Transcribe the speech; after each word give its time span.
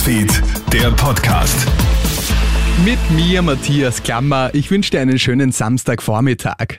Newsfeed, 0.00 0.42
der 0.72 0.90
Podcast. 0.92 1.66
Mit 2.86 2.98
mir, 3.10 3.42
Matthias 3.42 4.02
Klammer. 4.02 4.48
Ich 4.54 4.70
wünsche 4.70 4.92
dir 4.92 5.00
einen 5.00 5.18
schönen 5.18 5.52
Samstagvormittag. 5.52 6.78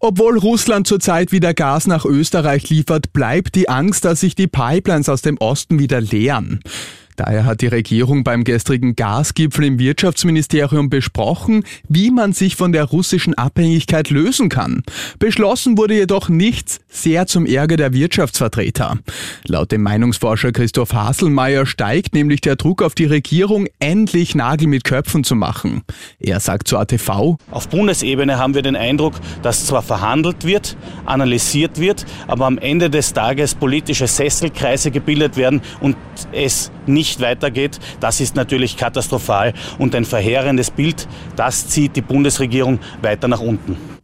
Obwohl 0.00 0.36
Russland 0.36 0.88
zurzeit 0.88 1.30
wieder 1.30 1.54
Gas 1.54 1.86
nach 1.86 2.04
Österreich 2.04 2.68
liefert, 2.68 3.12
bleibt 3.12 3.54
die 3.54 3.68
Angst, 3.68 4.04
dass 4.04 4.20
sich 4.20 4.34
die 4.34 4.48
Pipelines 4.48 5.08
aus 5.08 5.22
dem 5.22 5.36
Osten 5.38 5.78
wieder 5.78 6.00
leeren. 6.00 6.60
Daher 7.16 7.46
hat 7.46 7.62
die 7.62 7.66
Regierung 7.66 8.24
beim 8.24 8.44
gestrigen 8.44 8.94
Gasgipfel 8.94 9.64
im 9.64 9.78
Wirtschaftsministerium 9.78 10.90
besprochen, 10.90 11.64
wie 11.88 12.10
man 12.10 12.34
sich 12.34 12.56
von 12.56 12.72
der 12.72 12.84
russischen 12.84 13.32
Abhängigkeit 13.32 14.10
lösen 14.10 14.50
kann. 14.50 14.82
Beschlossen 15.18 15.78
wurde 15.78 15.94
jedoch 15.94 16.28
nichts, 16.28 16.78
sehr 16.88 17.26
zum 17.26 17.46
Ärger 17.46 17.78
der 17.78 17.94
Wirtschaftsvertreter. 17.94 18.98
Laut 19.46 19.72
dem 19.72 19.82
Meinungsforscher 19.82 20.52
Christoph 20.52 20.92
Haselmeier 20.92 21.64
steigt 21.64 22.14
nämlich 22.14 22.42
der 22.42 22.56
Druck 22.56 22.82
auf 22.82 22.94
die 22.94 23.06
Regierung, 23.06 23.66
endlich 23.78 24.34
Nagel 24.34 24.68
mit 24.68 24.84
Köpfen 24.84 25.24
zu 25.24 25.34
machen. 25.34 25.82
Er 26.20 26.40
sagt 26.40 26.68
zu 26.68 26.76
ATV, 26.76 27.38
Auf 27.50 27.68
Bundesebene 27.70 28.36
haben 28.36 28.54
wir 28.54 28.62
den 28.62 28.76
Eindruck, 28.76 29.14
dass 29.42 29.64
zwar 29.64 29.82
verhandelt 29.82 30.44
wird, 30.44 30.76
analysiert 31.06 31.80
wird, 31.80 32.04
aber 32.26 32.44
am 32.44 32.58
Ende 32.58 32.90
des 32.90 33.14
Tages 33.14 33.54
politische 33.54 34.06
Sesselkreise 34.06 34.90
gebildet 34.90 35.38
werden 35.38 35.62
und 35.80 35.96
es 36.32 36.70
nicht 36.86 37.05
weitergeht. 37.20 37.78
Das 38.00 38.20
ist 38.20 38.36
natürlich 38.36 38.76
katastrophal 38.76 39.54
und 39.78 39.94
ein 39.94 40.04
verheerendes 40.04 40.70
Bild. 40.70 41.08
Das 41.36 41.68
zieht 41.68 41.96
die 41.96 42.02
Bundesregierung 42.02 42.78
weiter 43.02 43.28
nach 43.28 43.40
unten. 43.40 43.95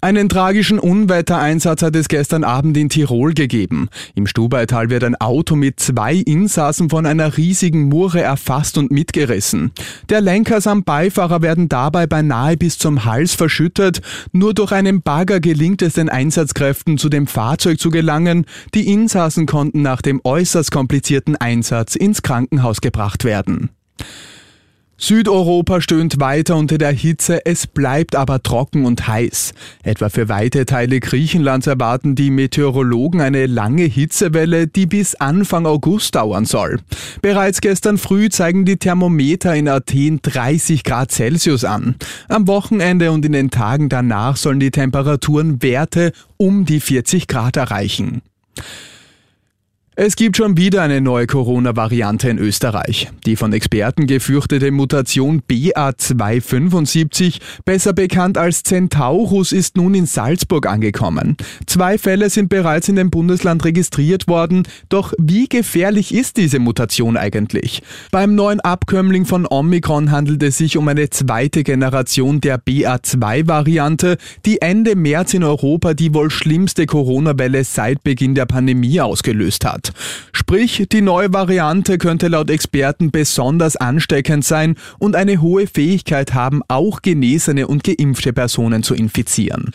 Einen 0.00 0.28
tragischen 0.28 0.78
Unwettereinsatz 0.78 1.82
hat 1.82 1.96
es 1.96 2.06
gestern 2.06 2.44
Abend 2.44 2.76
in 2.76 2.88
Tirol 2.88 3.34
gegeben. 3.34 3.88
Im 4.14 4.28
Stubaital 4.28 4.90
wird 4.90 5.02
ein 5.02 5.16
Auto 5.16 5.56
mit 5.56 5.80
zwei 5.80 6.14
Insassen 6.14 6.88
von 6.88 7.04
einer 7.04 7.36
riesigen 7.36 7.88
Murre 7.88 8.20
erfasst 8.20 8.78
und 8.78 8.92
mitgerissen. 8.92 9.72
Der 10.08 10.20
Lenker 10.20 10.60
samt 10.60 10.84
Beifahrer 10.84 11.42
werden 11.42 11.68
dabei 11.68 12.06
beinahe 12.06 12.56
bis 12.56 12.78
zum 12.78 13.04
Hals 13.06 13.34
verschüttet. 13.34 14.00
Nur 14.30 14.54
durch 14.54 14.70
einen 14.70 15.02
Bagger 15.02 15.40
gelingt 15.40 15.82
es 15.82 15.94
den 15.94 16.08
Einsatzkräften, 16.08 16.96
zu 16.96 17.08
dem 17.08 17.26
Fahrzeug 17.26 17.80
zu 17.80 17.90
gelangen. 17.90 18.46
Die 18.74 18.92
Insassen 18.92 19.46
konnten 19.46 19.82
nach 19.82 20.00
dem 20.00 20.20
äußerst 20.22 20.70
komplizierten 20.70 21.34
Einsatz 21.34 21.96
ins 21.96 22.22
Krankenhaus 22.22 22.80
gebracht 22.80 23.24
werden. 23.24 23.70
Südeuropa 25.00 25.80
stöhnt 25.80 26.18
weiter 26.18 26.56
unter 26.56 26.76
der 26.76 26.90
Hitze, 26.90 27.46
es 27.46 27.68
bleibt 27.68 28.16
aber 28.16 28.42
trocken 28.42 28.84
und 28.84 29.06
heiß. 29.06 29.54
Etwa 29.84 30.08
für 30.08 30.28
weite 30.28 30.66
Teile 30.66 30.98
Griechenlands 30.98 31.68
erwarten 31.68 32.16
die 32.16 32.30
Meteorologen 32.30 33.20
eine 33.20 33.46
lange 33.46 33.84
Hitzewelle, 33.84 34.66
die 34.66 34.86
bis 34.86 35.14
Anfang 35.14 35.66
August 35.66 36.16
dauern 36.16 36.46
soll. 36.46 36.80
Bereits 37.22 37.60
gestern 37.60 37.96
früh 37.96 38.28
zeigen 38.28 38.64
die 38.64 38.76
Thermometer 38.76 39.54
in 39.54 39.68
Athen 39.68 40.18
30 40.20 40.82
Grad 40.82 41.12
Celsius 41.12 41.64
an. 41.64 41.94
Am 42.28 42.48
Wochenende 42.48 43.12
und 43.12 43.24
in 43.24 43.32
den 43.32 43.50
Tagen 43.50 43.88
danach 43.88 44.36
sollen 44.36 44.58
die 44.58 44.72
Temperaturen 44.72 45.62
Werte 45.62 46.12
um 46.38 46.64
die 46.64 46.80
40 46.80 47.28
Grad 47.28 47.56
erreichen. 47.56 48.20
Es 50.00 50.14
gibt 50.14 50.36
schon 50.36 50.56
wieder 50.56 50.82
eine 50.82 51.00
neue 51.00 51.26
Corona-Variante 51.26 52.28
in 52.28 52.38
Österreich. 52.38 53.10
Die 53.26 53.34
von 53.34 53.52
Experten 53.52 54.06
gefürchtete 54.06 54.70
Mutation 54.70 55.42
BA275, 55.50 57.40
besser 57.64 57.94
bekannt 57.94 58.38
als 58.38 58.62
Centaurus, 58.62 59.50
ist 59.50 59.76
nun 59.76 59.96
in 59.96 60.06
Salzburg 60.06 60.68
angekommen. 60.68 61.36
Zwei 61.66 61.98
Fälle 61.98 62.30
sind 62.30 62.48
bereits 62.48 62.88
in 62.88 62.94
dem 62.94 63.10
Bundesland 63.10 63.64
registriert 63.64 64.28
worden. 64.28 64.68
Doch 64.88 65.14
wie 65.18 65.48
gefährlich 65.48 66.14
ist 66.14 66.36
diese 66.36 66.60
Mutation 66.60 67.16
eigentlich? 67.16 67.82
Beim 68.12 68.36
neuen 68.36 68.60
Abkömmling 68.60 69.26
von 69.26 69.48
Omikron 69.50 70.12
handelt 70.12 70.44
es 70.44 70.58
sich 70.58 70.76
um 70.76 70.86
eine 70.86 71.10
zweite 71.10 71.64
Generation 71.64 72.40
der 72.40 72.60
BA2-Variante, 72.60 74.16
die 74.46 74.62
Ende 74.62 74.94
März 74.94 75.34
in 75.34 75.42
Europa 75.42 75.94
die 75.94 76.14
wohl 76.14 76.30
schlimmste 76.30 76.86
Corona-Welle 76.86 77.64
seit 77.64 78.04
Beginn 78.04 78.36
der 78.36 78.46
Pandemie 78.46 79.00
ausgelöst 79.00 79.64
hat. 79.64 79.87
Sprich, 80.32 80.86
die 80.90 81.00
neue 81.00 81.32
Variante 81.32 81.98
könnte 81.98 82.28
laut 82.28 82.50
Experten 82.50 83.10
besonders 83.10 83.76
ansteckend 83.76 84.44
sein 84.44 84.76
und 84.98 85.16
eine 85.16 85.40
hohe 85.40 85.66
Fähigkeit 85.66 86.34
haben, 86.34 86.62
auch 86.68 87.02
genesene 87.02 87.66
und 87.66 87.84
geimpfte 87.84 88.32
Personen 88.32 88.82
zu 88.82 88.94
infizieren. 88.94 89.72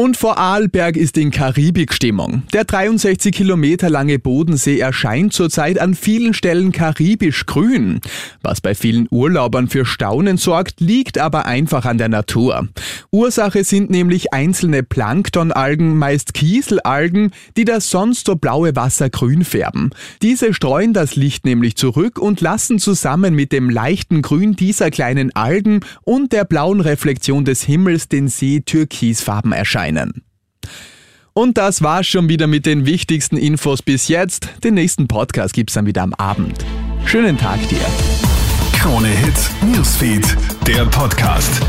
Und 0.00 0.16
vor 0.16 0.38
Arlberg 0.38 0.96
ist 0.96 1.18
in 1.18 1.30
Karibikstimmung. 1.30 2.44
Der 2.54 2.64
63 2.64 3.34
Kilometer 3.34 3.90
lange 3.90 4.18
Bodensee 4.18 4.78
erscheint 4.78 5.34
zurzeit 5.34 5.78
an 5.78 5.94
vielen 5.94 6.32
Stellen 6.32 6.72
karibisch 6.72 7.44
grün. 7.44 8.00
Was 8.40 8.62
bei 8.62 8.74
vielen 8.74 9.08
Urlaubern 9.10 9.68
für 9.68 9.84
Staunen 9.84 10.38
sorgt, 10.38 10.80
liegt 10.80 11.18
aber 11.18 11.44
einfach 11.44 11.84
an 11.84 11.98
der 11.98 12.08
Natur. 12.08 12.66
Ursache 13.10 13.62
sind 13.62 13.90
nämlich 13.90 14.32
einzelne 14.32 14.82
Planktonalgen, 14.82 15.98
meist 15.98 16.32
Kieselalgen, 16.32 17.32
die 17.58 17.66
das 17.66 17.90
sonst 17.90 18.24
so 18.24 18.36
blaue 18.36 18.74
Wasser 18.76 19.10
grün 19.10 19.44
färben. 19.44 19.90
Diese 20.22 20.54
streuen 20.54 20.94
das 20.94 21.14
Licht 21.14 21.44
nämlich 21.44 21.76
zurück 21.76 22.18
und 22.18 22.40
lassen 22.40 22.78
zusammen 22.78 23.34
mit 23.34 23.52
dem 23.52 23.68
leichten 23.68 24.22
Grün 24.22 24.56
dieser 24.56 24.90
kleinen 24.90 25.36
Algen 25.36 25.80
und 26.04 26.32
der 26.32 26.46
blauen 26.46 26.80
Reflexion 26.80 27.44
des 27.44 27.62
Himmels 27.64 28.08
den 28.08 28.28
See 28.28 28.60
türkisfarben 28.60 29.52
erscheinen 29.52 29.89
erscheinen. 29.90 30.22
Und 31.32 31.58
das 31.58 31.82
war's 31.82 32.06
schon 32.06 32.28
wieder 32.28 32.46
mit 32.46 32.66
den 32.66 32.86
wichtigsten 32.86 33.36
Infos 33.36 33.82
bis 33.82 34.08
jetzt. 34.08 34.48
Den 34.64 34.74
nächsten 34.74 35.06
Podcast 35.06 35.54
gibt's 35.54 35.74
dann 35.74 35.86
wieder 35.86 36.02
am 36.02 36.12
Abend. 36.14 36.64
Schönen 37.06 37.38
Tag 37.38 37.66
dir. 37.68 37.78
Krone 38.72 39.08
Hits, 39.08 39.50
Newsfeed, 39.62 40.36
der 40.66 40.86
Podcast. 40.86 41.60